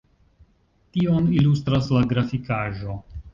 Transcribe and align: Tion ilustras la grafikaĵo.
Tion 0.95 1.27
ilustras 1.41 1.91
la 1.99 2.03
grafikaĵo. 2.15 2.99